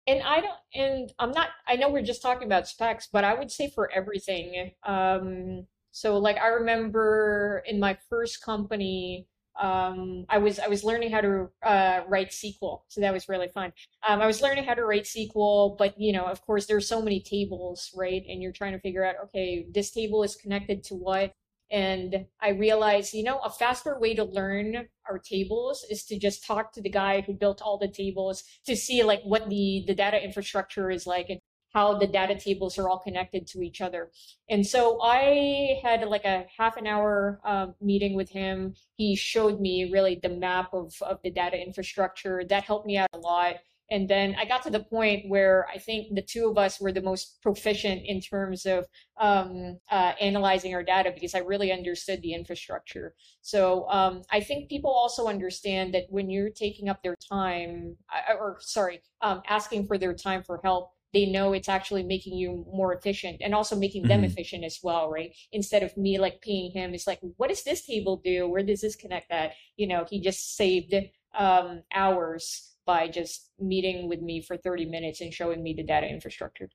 [0.08, 1.48] And I don't, and I'm not.
[1.66, 4.70] I know we're just talking about specs, but I would say for everything.
[4.84, 9.26] Um, so like I remember in my first company,
[9.60, 13.48] um, I was I was learning how to uh, write SQL, so that was really
[13.48, 13.72] fun.
[14.06, 17.00] Um, I was learning how to write SQL, but you know, of course, there's so
[17.00, 18.22] many tables, right?
[18.28, 21.32] And you're trying to figure out, okay, this table is connected to what,
[21.70, 26.46] and I realized, you know, a faster way to learn our tables is to just
[26.46, 29.94] talk to the guy who built all the tables to see like what the, the
[29.94, 31.40] data infrastructure is like and
[31.72, 34.10] how the data tables are all connected to each other.
[34.48, 38.74] And so I had like a half an hour um, meeting with him.
[38.96, 42.44] He showed me really the map of, of the data infrastructure.
[42.48, 43.56] That helped me out a lot.
[43.90, 46.92] And then I got to the point where I think the two of us were
[46.92, 48.86] the most proficient in terms of
[49.18, 53.14] um, uh, analyzing our data because I really understood the infrastructure.
[53.42, 58.34] So um, I think people also understand that when you're taking up their time, uh,
[58.34, 62.66] or sorry, um, asking for their time for help, they know it's actually making you
[62.70, 64.26] more efficient and also making them mm-hmm.
[64.26, 65.34] efficient as well, right?
[65.52, 68.48] Instead of me like paying him, it's like, what does this table do?
[68.48, 69.52] Where does this connect that?
[69.76, 70.94] You know, he just saved
[71.38, 76.08] um, hours by just meeting with me for 30 minutes and showing me the data
[76.08, 76.68] infrastructure.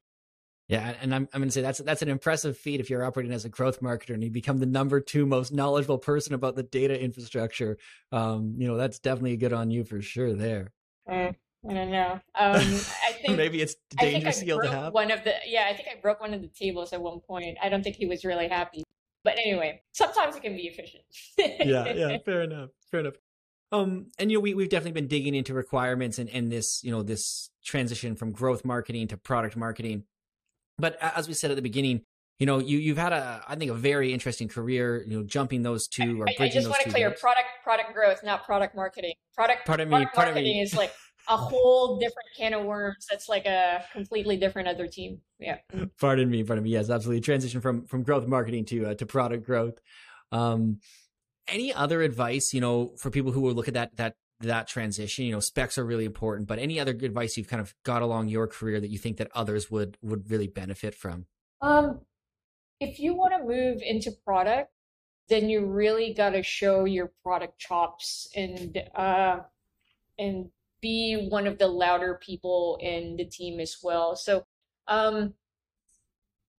[0.67, 3.33] Yeah, and I'm I'm going to say that's that's an impressive feat if you're operating
[3.33, 6.63] as a growth marketer and you become the number two most knowledgeable person about the
[6.63, 7.77] data infrastructure.
[8.13, 10.33] Um, you know, that's definitely good on you for sure.
[10.33, 10.71] There.
[11.09, 11.33] Uh,
[11.69, 12.13] I don't know.
[12.35, 14.93] Um, I think maybe it's dangerous skill to have.
[14.93, 17.57] One of the yeah, I think I broke one of the tables at one point.
[17.61, 18.83] I don't think he was really happy.
[19.23, 21.03] But anyway, sometimes it can be efficient.
[21.37, 22.69] yeah, yeah, fair enough.
[22.89, 23.15] Fair enough.
[23.71, 26.91] Um, and you know, we we've definitely been digging into requirements and and this you
[26.91, 30.03] know this transition from growth marketing to product marketing.
[30.77, 32.01] But as we said at the beginning,
[32.39, 35.03] you know, you you've had a I think a very interesting career.
[35.07, 37.93] You know, jumping those two or bridging I, I just want to clear product product
[37.93, 39.13] growth, not product marketing.
[39.35, 40.61] Product pardon me, product pardon marketing me.
[40.61, 40.91] is like
[41.29, 43.05] a whole different can of worms.
[43.09, 45.19] That's like a completely different other team.
[45.39, 45.59] Yeah.
[45.99, 46.71] Pardon me, pardon me.
[46.71, 47.21] Yes, absolutely.
[47.21, 49.79] Transition from from growth marketing to uh, to product growth.
[50.31, 50.79] Um,
[51.47, 55.25] any other advice, you know, for people who will look at that that that transition?
[55.25, 58.27] You know, specs are really important, but any other advice you've kind of got along
[58.27, 61.25] your career that you think that others would would really benefit from?
[61.61, 62.01] Um,
[62.79, 64.71] if you want to move into product,
[65.29, 69.39] then you really got to show your product chops and uh,
[70.17, 70.49] and
[70.81, 74.15] be one of the louder people in the team as well.
[74.15, 74.45] So,
[74.87, 75.35] um,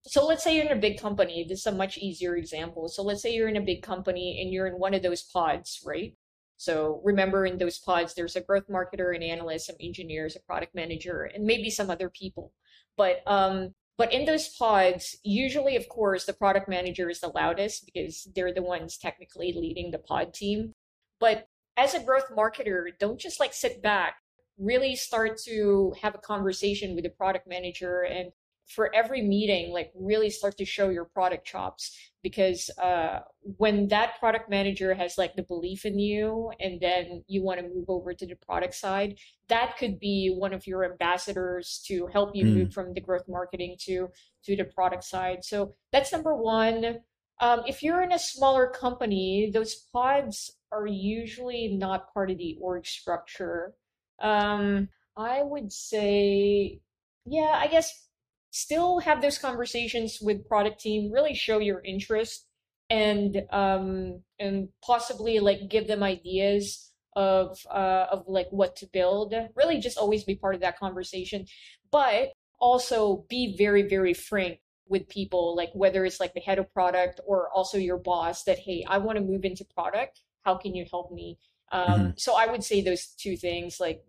[0.05, 1.45] so let's say you're in a big company.
[1.47, 2.89] This is a much easier example.
[2.89, 5.81] So let's say you're in a big company and you're in one of those pods,
[5.85, 6.15] right?
[6.57, 10.75] So remember in those pods, there's a growth marketer, an analyst, some engineers, a product
[10.75, 12.53] manager, and maybe some other people.
[12.97, 17.85] But um, but in those pods, usually, of course, the product manager is the loudest
[17.85, 20.73] because they're the ones technically leading the pod team.
[21.19, 24.15] But as a growth marketer, don't just like sit back.
[24.57, 28.31] Really start to have a conversation with the product manager and
[28.67, 33.19] for every meeting, like really start to show your product chops because uh,
[33.57, 37.67] when that product manager has like the belief in you and then you want to
[37.67, 39.17] move over to the product side,
[39.49, 42.55] that could be one of your ambassadors to help you mm.
[42.55, 44.07] move from the growth marketing to
[44.45, 45.43] to the product side.
[45.43, 46.99] So that's number one.
[47.41, 52.57] Um, if you're in a smaller company, those pods are usually not part of the
[52.61, 53.73] org structure.
[54.21, 56.79] Um, I would say,
[57.25, 58.07] yeah, I guess
[58.53, 62.45] still have those conversations with product team really show your interest
[62.89, 69.33] and um and possibly like give them ideas of uh of like what to build.
[69.55, 71.45] Really just always be part of that conversation
[71.91, 76.71] but also be very very frank with people like whether it's like the head of
[76.73, 80.21] product or also your boss that hey i want to move into product.
[80.43, 81.39] How can you help me?
[81.71, 82.09] Um, mm-hmm.
[82.17, 84.03] so i would say those two things like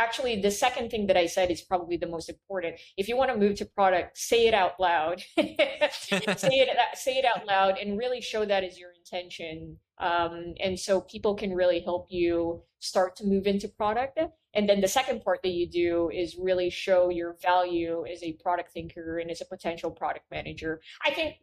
[0.00, 2.74] actually the second thing that i said is probably the most important.
[2.96, 5.22] If you want to move to product say it out loud.
[5.36, 9.78] Say it say it out loud and really show that as your intention.
[9.98, 14.18] Um, and so people can really help you start to move into product.
[14.54, 18.32] And then the second part that you do is really show your value as a
[18.42, 20.80] product thinker and as a potential product manager.
[21.04, 21.36] I think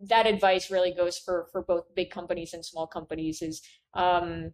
[0.00, 3.62] that advice really goes for for both big companies and small companies is
[3.94, 4.52] um,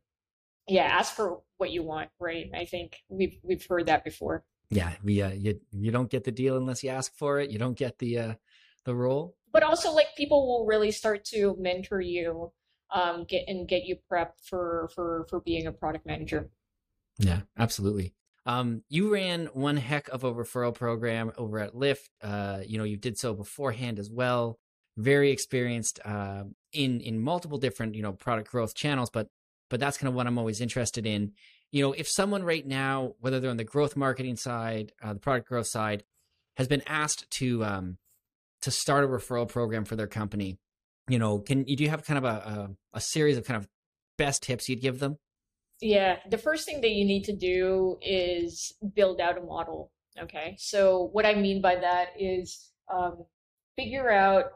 [0.68, 2.50] yeah ask for what you want right?
[2.54, 4.44] I think we've we've heard that before.
[4.70, 7.50] Yeah we uh you you don't get the deal unless you ask for it.
[7.50, 8.34] You don't get the uh
[8.84, 9.36] the role.
[9.52, 12.52] But also like people will really start to mentor you
[12.92, 16.50] um get and get you prepped for for for being a product manager.
[17.18, 18.14] Yeah absolutely.
[18.46, 22.08] Um you ran one heck of a referral program over at lyft.
[22.22, 24.58] Uh you know you did so beforehand as well.
[24.96, 29.28] Very experienced uh in in multiple different you know product growth channels but
[29.68, 31.32] but that's kind of what I'm always interested in.
[31.70, 35.20] You know, if someone right now, whether they're on the growth marketing side, uh, the
[35.20, 36.04] product growth side,
[36.56, 37.98] has been asked to um,
[38.62, 40.58] to start a referral program for their company,
[41.08, 43.56] you know, can you do you have kind of a, a, a series of kind
[43.56, 43.68] of
[44.16, 45.18] best tips you'd give them?
[45.80, 49.92] Yeah, the first thing that you need to do is build out a model.
[50.20, 53.24] Okay, so what I mean by that is um,
[53.76, 54.46] figure out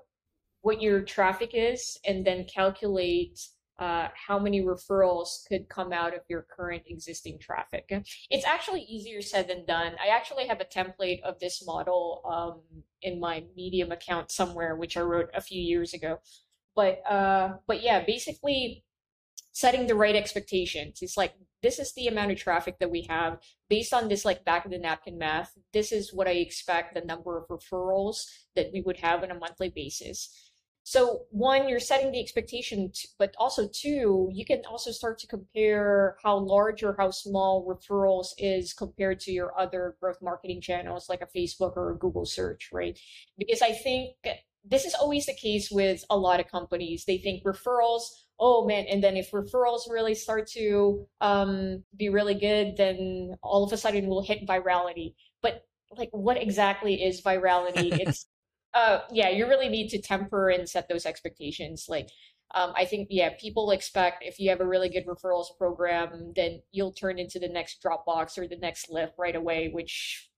[0.63, 3.39] what your traffic is and then calculate
[3.79, 7.85] uh, how many referrals could come out of your current existing traffic.
[8.31, 9.95] It's actually easier said than done.
[10.03, 14.97] I actually have a template of this model um, in my Medium account somewhere, which
[14.97, 16.19] I wrote a few years ago.
[16.77, 18.85] But uh, but yeah, basically
[19.53, 21.01] setting the right expectations.
[21.03, 24.45] It's like this is the amount of traffic that we have based on this like
[24.45, 25.53] back of the napkin math.
[25.73, 28.25] This is what I expect the number of referrals
[28.57, 30.42] that we would have on a monthly basis
[30.85, 36.17] so one, you're setting the expectation, but also two, you can also start to compare
[36.23, 41.23] how large or how small referrals is compared to your other growth marketing channels like
[41.23, 42.99] a Facebook or a Google search, right?
[43.39, 44.17] Because I think
[44.65, 47.05] this is always the case with a lot of companies.
[47.05, 48.03] They think referrals,
[48.41, 53.63] oh man, and then if referrals really start to um, be really good, then all
[53.63, 55.15] of a sudden we'll hit virality.
[55.43, 55.65] But
[55.97, 57.93] like, what exactly is virality?
[58.01, 58.27] It's
[58.75, 61.87] uh, yeah, you really need to temper and set those expectations.
[61.89, 62.09] Like,
[62.55, 66.63] um, I think, yeah, people expect if you have a really good referrals program, then
[66.71, 70.29] you'll turn into the next Dropbox or the next Lyft right away, which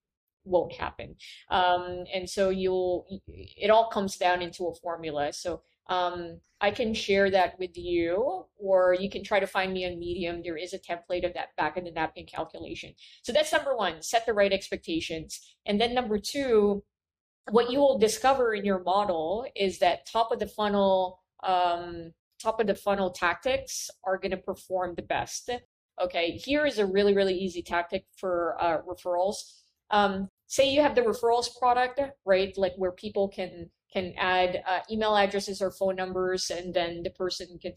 [0.45, 1.15] won't happen.
[1.49, 5.33] Um, and so you'll, it all comes down into a formula.
[5.33, 9.85] So um, I can share that with you, or you can try to find me
[9.85, 10.41] on Medium.
[10.43, 12.93] There is a template of that back in the napkin calculation.
[13.23, 15.39] So that's number one, set the right expectations.
[15.65, 16.83] And then number two,
[17.51, 22.59] what you will discover in your model is that top of the funnel um, top
[22.59, 25.49] of the funnel tactics are going to perform the best.
[26.01, 29.35] Okay here is a really really easy tactic for uh, referrals.
[29.91, 34.79] Um, say you have the referrals product right like where people can can add uh,
[34.91, 37.73] email addresses or phone numbers and then the person can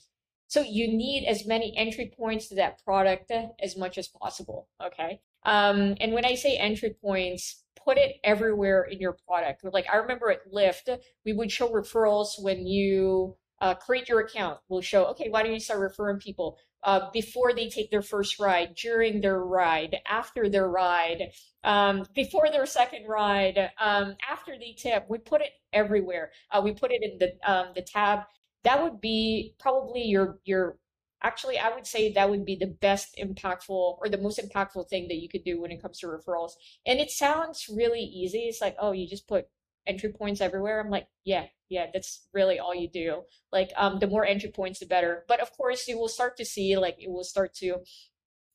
[0.48, 3.30] So you need as many entry points to that product
[3.62, 4.68] as much as possible.
[4.84, 5.20] Okay.
[5.44, 9.64] Um, and when I say entry points, put it everywhere in your product.
[9.64, 14.58] Like I remember at Lyft, we would show referrals when you uh, create your account.
[14.68, 18.38] We'll show, okay, why don't you start referring people uh, before they take their first
[18.38, 21.30] ride, during their ride, after their ride,
[21.64, 25.06] um, before their second ride, um, after they tip.
[25.08, 26.30] We put it everywhere.
[26.50, 28.20] Uh, we put it in the um, the tab.
[28.68, 30.76] That would be probably your your.
[31.20, 35.08] Actually, I would say that would be the best impactful or the most impactful thing
[35.08, 36.52] that you could do when it comes to referrals.
[36.86, 38.42] And it sounds really easy.
[38.50, 39.48] It's like, oh, you just put
[39.84, 40.78] entry points everywhere.
[40.80, 43.22] I'm like, yeah, yeah, that's really all you do.
[43.50, 45.24] Like, um, the more entry points, the better.
[45.26, 47.78] But of course, you will start to see, like, it will start to,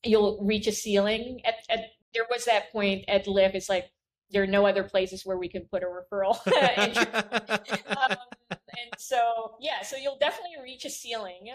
[0.02, 1.42] you'll reach a ceiling.
[1.44, 1.80] At, at
[2.14, 3.56] there was that point at Lyft.
[3.56, 3.90] It's like
[4.30, 6.34] there are no other places where we can put a referral.
[8.10, 8.16] um,
[8.50, 11.50] and so, yeah, so you'll definitely reach a ceiling.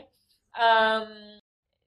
[0.59, 1.07] Um,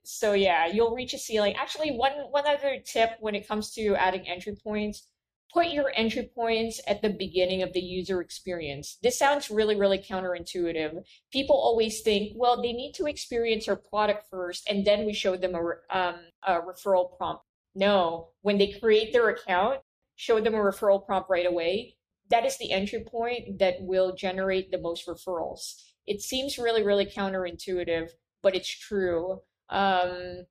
[0.05, 1.55] so yeah, you'll reach a ceiling.
[1.57, 5.07] Actually, one one other tip when it comes to adding entry points
[5.53, 8.99] put your entry points at the beginning of the user experience.
[9.03, 11.03] This sounds really, really counterintuitive.
[11.30, 15.37] People always think, well, they need to experience our product first, and then we show
[15.37, 16.16] them a, um,
[16.47, 17.45] a referral prompt.
[17.74, 19.80] No, when they create their account,
[20.22, 21.96] show them a referral prompt right away.
[22.30, 25.82] That is the entry point that will generate the most referrals.
[26.06, 28.10] It seems really, really counterintuitive,
[28.40, 29.40] but it's true.
[29.68, 30.46] Um,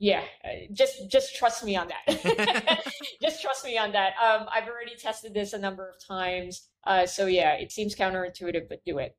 [0.00, 2.82] yeah uh, just just trust me on that
[3.22, 7.06] just trust me on that um i've already tested this a number of times uh
[7.06, 9.16] so yeah it seems counterintuitive but do it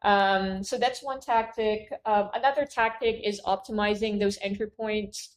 [0.00, 5.36] um so that's one tactic um, another tactic is optimizing those entry points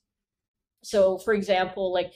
[0.84, 2.13] so for example like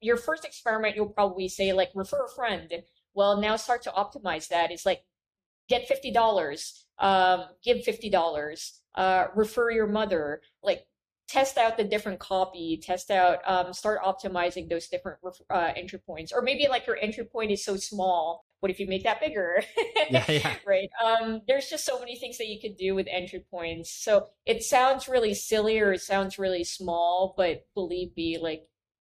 [0.00, 2.72] your first experiment you'll probably say like refer a friend
[3.14, 5.02] well now start to optimize that it's like
[5.68, 10.86] get $50 um give $50 uh refer your mother like
[11.28, 15.18] test out the different copy, test out, um, start optimizing those different
[15.50, 16.32] uh, entry points.
[16.32, 18.44] Or maybe like your entry point is so small.
[18.60, 19.62] What if you make that bigger?
[20.10, 20.54] yeah, yeah.
[20.66, 20.88] Right.
[21.04, 23.90] Um, there's just so many things that you could do with entry points.
[23.90, 28.68] So it sounds really silly or it sounds really small, but believe me, like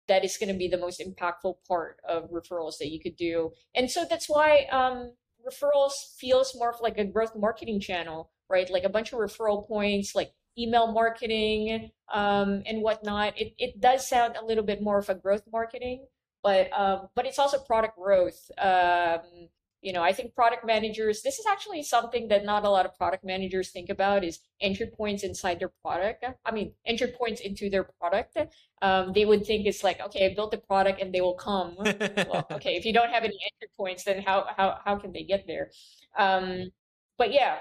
[0.10, 3.52] that is going to be the most impactful part of referrals that you could do.
[3.74, 5.14] And so that's why um,
[5.48, 8.70] referrals feels more like a growth marketing channel, right?
[8.70, 13.40] Like a bunch of referral points, like email marketing um, and whatnot.
[13.40, 16.06] It, it does sound a little bit more of a growth marketing,
[16.44, 18.52] but um, but it's also product growth.
[18.58, 19.50] Um,
[19.82, 21.22] you know, I think product managers.
[21.22, 24.88] This is actually something that not a lot of product managers think about is entry
[24.88, 26.26] points inside their product.
[26.46, 28.38] I mean, entry points into their product.
[28.82, 31.76] Um, they would think it's like, okay, I built the product and they will come.
[31.78, 35.24] well, okay, if you don't have any entry points, then how how how can they
[35.24, 35.72] get there?
[36.18, 36.72] Um,
[37.18, 37.60] but yeah,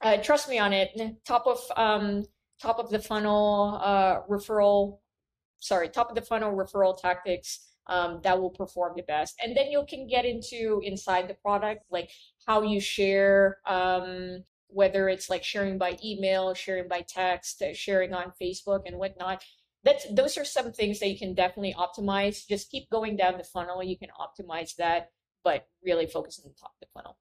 [0.00, 0.90] uh, trust me on it.
[1.24, 2.24] Top of um,
[2.60, 4.98] top of the funnel uh, referral,
[5.60, 9.34] sorry, top of the funnel referral tactics um, that will perform the best.
[9.42, 12.10] And then you can get into inside the product, like
[12.46, 18.12] how you share, um, whether it's like sharing by email, sharing by text, uh, sharing
[18.12, 19.44] on Facebook and whatnot.
[19.84, 22.46] That's those are some things that you can definitely optimize.
[22.46, 23.82] Just keep going down the funnel.
[23.82, 25.10] You can optimize that,
[25.44, 27.18] but really focus on the top of the funnel.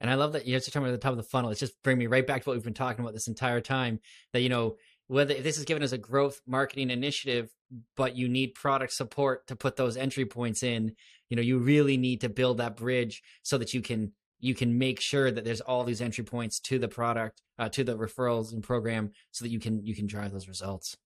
[0.00, 1.50] And I love that you're talking about the top of the funnel.
[1.50, 4.00] It's just bring me right back to what we've been talking about this entire time.
[4.32, 4.76] That you know
[5.08, 7.50] whether this is given as a growth marketing initiative,
[7.96, 10.94] but you need product support to put those entry points in.
[11.28, 14.76] You know, you really need to build that bridge so that you can you can
[14.78, 18.52] make sure that there's all these entry points to the product, uh, to the referrals
[18.52, 20.96] and program, so that you can you can drive those results.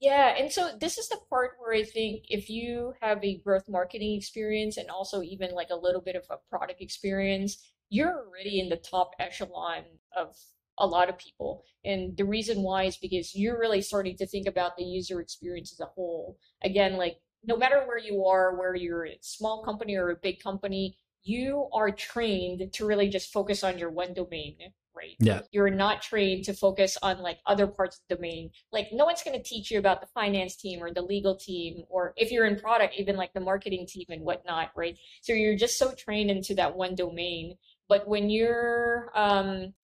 [0.00, 3.68] Yeah, and so this is the part where I think if you have a growth
[3.68, 7.56] marketing experience and also even like a little bit of a product experience,
[7.88, 9.84] you're already in the top echelon
[10.14, 10.36] of
[10.78, 11.64] a lot of people.
[11.84, 15.72] And the reason why is because you're really starting to think about the user experience
[15.72, 16.38] as a whole.
[16.62, 20.40] Again, like no matter where you are, where you're a small company or a big
[20.42, 24.56] company, you are trained to really just focus on your one domain
[24.94, 25.16] right?
[25.18, 25.40] Yeah.
[25.52, 28.50] You're not trained to focus on like other parts of the domain.
[28.72, 31.84] Like no one's going to teach you about the finance team or the legal team,
[31.88, 34.96] or if you're in product, even like the marketing team and whatnot, right?
[35.22, 37.56] So you're just so trained into that one domain.
[37.88, 39.74] But when you're, um,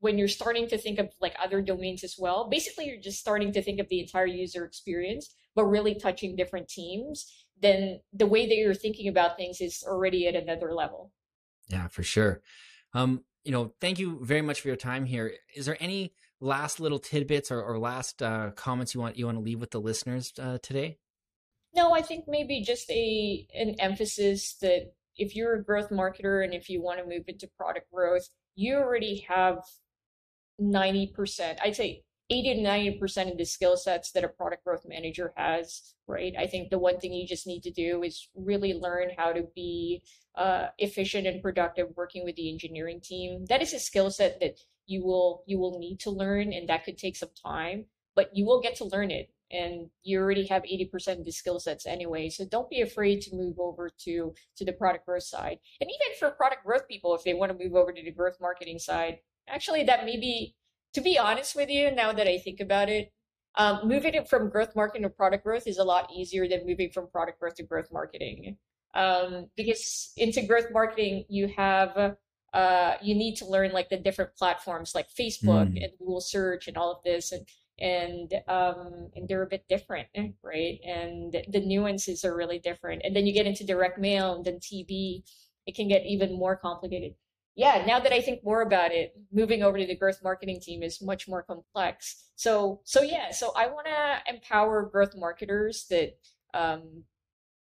[0.00, 3.52] when you're starting to think of like other domains as well, basically you're just starting
[3.52, 7.46] to think of the entire user experience, but really touching different teams.
[7.60, 11.12] Then the way that you're thinking about things is already at another level.
[11.68, 12.40] Yeah, for sure.
[12.94, 15.32] Um, you know, thank you very much for your time here.
[15.54, 19.36] Is there any last little tidbits or, or last uh, comments you want you want
[19.36, 20.98] to leave with the listeners uh, today?
[21.74, 26.54] No, I think maybe just a an emphasis that if you're a growth marketer and
[26.54, 29.58] if you want to move into product growth, you already have
[30.60, 31.58] 90%.
[31.62, 35.94] I'd say 80 to 90% of the skill sets that a product growth manager has,
[36.06, 36.32] right?
[36.38, 39.48] I think the one thing you just need to do is really learn how to
[39.54, 40.02] be
[40.36, 43.46] uh, efficient and productive working with the engineering team.
[43.48, 46.84] That is a skill set that you will you will need to learn and that
[46.84, 50.62] could take some time, but you will get to learn it and you already have
[50.62, 52.28] 80% of the skill sets anyway.
[52.28, 55.58] So don't be afraid to move over to to the product growth side.
[55.80, 58.36] And even for product growth people if they want to move over to the growth
[58.40, 60.54] marketing side, actually that may be
[60.94, 63.12] to be honest with you, now that I think about it,
[63.56, 66.90] um, moving it from growth marketing to product growth is a lot easier than moving
[66.90, 68.56] from product growth to growth marketing.
[68.94, 72.16] Um, because into growth marketing, you have
[72.52, 75.84] uh, you need to learn like the different platforms like Facebook mm.
[75.84, 77.46] and Google Search and all of this, and
[77.78, 80.08] and um, and they're a bit different,
[80.42, 80.80] right?
[80.84, 83.02] And the nuances are really different.
[83.04, 85.22] And then you get into direct mail and then TV,
[85.66, 87.14] it can get even more complicated
[87.56, 90.82] yeah, now that I think more about it, moving over to the growth marketing team
[90.82, 92.30] is much more complex.
[92.36, 96.18] So, so yeah, so I want to empower growth marketers that
[96.54, 97.04] um,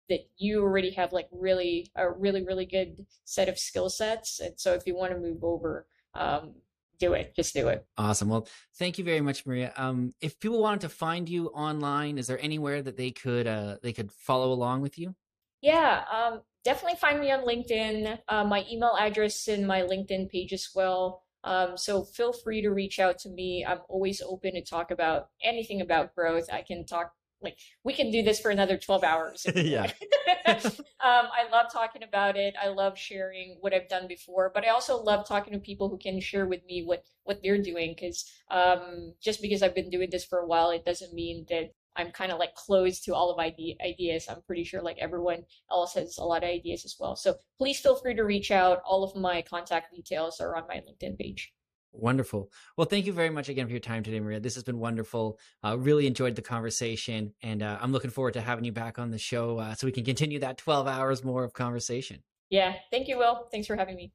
[0.09, 4.59] that you already have like really a really really good set of skill sets, and
[4.59, 6.55] so if you want to move over, um,
[6.99, 7.35] do it.
[7.35, 7.85] Just do it.
[7.97, 8.29] Awesome.
[8.29, 9.73] Well, thank you very much, Maria.
[9.77, 13.77] Um, if people wanted to find you online, is there anywhere that they could uh,
[13.81, 15.15] they could follow along with you?
[15.61, 18.19] Yeah, um, definitely find me on LinkedIn.
[18.27, 21.23] Uh, my email address in my LinkedIn page as well.
[21.43, 23.63] Um, so feel free to reach out to me.
[23.65, 26.45] I'm always open to talk about anything about growth.
[26.51, 29.45] I can talk like we can do this for another 12 hours.
[29.55, 29.83] yeah.
[30.47, 30.63] um,
[30.99, 32.55] I love talking about it.
[32.61, 35.97] I love sharing what I've done before, but I also love talking to people who
[35.97, 37.93] can share with me what what they're doing.
[37.95, 41.73] Because um, just because I've been doing this for a while, it doesn't mean that
[41.95, 44.27] I'm kind of like closed to all of idea, ideas.
[44.29, 47.15] I'm pretty sure like everyone else has a lot of ideas as well.
[47.15, 48.81] So please feel free to reach out.
[48.85, 51.53] All of my contact details are on my LinkedIn page.
[51.97, 52.51] Wonderful.
[52.77, 54.39] Well, thank you very much again for your time today, Maria.
[54.39, 55.39] This has been wonderful.
[55.63, 59.11] Uh, really enjoyed the conversation, and uh, I'm looking forward to having you back on
[59.11, 62.21] the show uh, so we can continue that 12 hours more of conversation.
[62.49, 62.73] Yeah.
[62.91, 63.47] Thank you, Will.
[63.51, 64.11] Thanks for having me.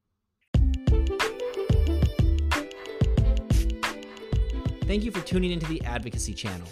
[4.85, 6.67] Thank you for tuning into the Advocacy Channel.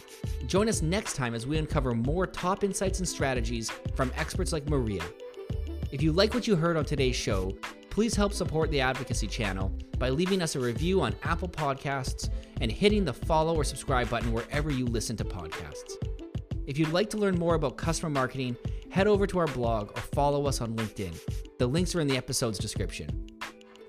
[0.47, 4.67] Join us next time as we uncover more top insights and strategies from experts like
[4.67, 5.03] Maria.
[5.91, 7.55] If you like what you heard on today's show,
[7.89, 12.29] please help support the Advocacy Channel by leaving us a review on Apple Podcasts
[12.59, 15.93] and hitting the follow or subscribe button wherever you listen to podcasts.
[16.67, 18.57] If you'd like to learn more about customer marketing,
[18.89, 21.17] head over to our blog or follow us on LinkedIn.
[21.57, 23.27] The links are in the episode's description.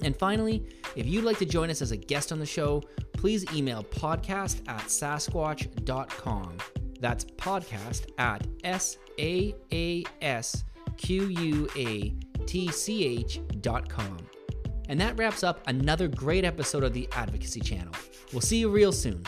[0.02, 0.66] And finally,
[0.96, 2.82] if you'd like to join us as a guest on the show,
[3.20, 6.56] please email podcast at saasquatch.com.
[7.00, 10.64] That's podcast at S A A S
[10.96, 12.14] Q U A
[12.46, 14.16] T C H dot com.
[14.88, 17.92] And that wraps up another great episode of the Advocacy Channel.
[18.32, 19.22] We'll see you real soon.